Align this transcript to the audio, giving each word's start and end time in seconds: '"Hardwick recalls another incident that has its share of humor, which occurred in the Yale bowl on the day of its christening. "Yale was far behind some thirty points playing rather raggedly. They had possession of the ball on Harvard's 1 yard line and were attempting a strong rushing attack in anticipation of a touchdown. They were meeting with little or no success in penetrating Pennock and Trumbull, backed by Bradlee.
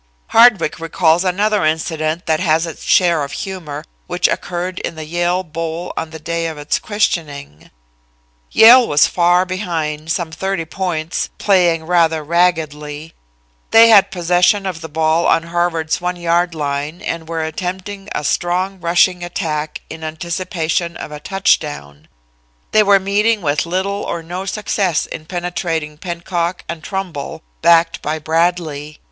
'"Hardwick 0.29 0.79
recalls 0.79 1.23
another 1.23 1.63
incident 1.63 2.25
that 2.25 2.39
has 2.39 2.65
its 2.65 2.81
share 2.83 3.23
of 3.23 3.33
humor, 3.33 3.83
which 4.07 4.27
occurred 4.27 4.79
in 4.79 4.95
the 4.95 5.05
Yale 5.05 5.43
bowl 5.43 5.93
on 5.95 6.09
the 6.09 6.17
day 6.17 6.47
of 6.47 6.57
its 6.57 6.79
christening. 6.79 7.69
"Yale 8.49 8.87
was 8.87 9.05
far 9.05 9.45
behind 9.45 10.11
some 10.11 10.31
thirty 10.31 10.65
points 10.65 11.29
playing 11.37 11.83
rather 11.85 12.23
raggedly. 12.23 13.13
They 13.69 13.89
had 13.89 14.09
possession 14.09 14.65
of 14.65 14.81
the 14.81 14.89
ball 14.89 15.27
on 15.27 15.43
Harvard's 15.43 16.01
1 16.01 16.15
yard 16.15 16.55
line 16.55 17.03
and 17.03 17.29
were 17.29 17.43
attempting 17.43 18.09
a 18.15 18.23
strong 18.23 18.79
rushing 18.79 19.23
attack 19.23 19.81
in 19.87 20.03
anticipation 20.03 20.97
of 20.97 21.11
a 21.11 21.19
touchdown. 21.19 22.07
They 22.71 22.81
were 22.81 22.99
meeting 22.99 23.43
with 23.43 23.67
little 23.67 24.01
or 24.01 24.23
no 24.23 24.45
success 24.45 25.05
in 25.05 25.27
penetrating 25.27 25.99
Pennock 25.99 26.63
and 26.67 26.83
Trumbull, 26.83 27.43
backed 27.61 28.01
by 28.01 28.17
Bradlee. 28.17 28.97